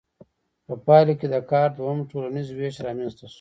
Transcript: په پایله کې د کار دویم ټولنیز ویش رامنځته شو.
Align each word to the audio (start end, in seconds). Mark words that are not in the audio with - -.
په 0.67 0.73
پایله 0.85 1.13
کې 1.19 1.27
د 1.33 1.35
کار 1.51 1.69
دویم 1.77 1.99
ټولنیز 2.09 2.47
ویش 2.51 2.75
رامنځته 2.85 3.23
شو. 3.27 3.29